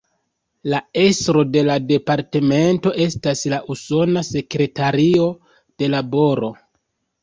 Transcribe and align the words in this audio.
La 0.73 0.79
estro 1.01 1.43
de 1.57 1.63
la 1.67 1.75
Departmento 1.91 2.95
estas 3.07 3.45
la 3.55 3.63
Usona 3.77 4.27
Sekretario 4.33 5.33
de 5.81 5.97
Laboro. 5.99 6.57